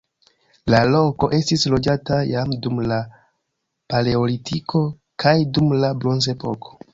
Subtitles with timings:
[0.73, 2.97] La loko estis loĝata jam dum la
[3.95, 4.83] paleolitiko
[5.27, 6.77] kaj dum la bronzepoko.